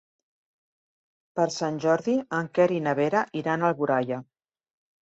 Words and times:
Per 1.41 1.45
Sant 1.57 1.77
Jordi 1.85 2.17
en 2.41 2.51
Quer 2.57 2.69
i 2.79 2.83
na 2.89 2.99
Vera 3.03 3.23
iran 3.45 3.69
a 3.69 3.73
Alboraia. 3.73 4.25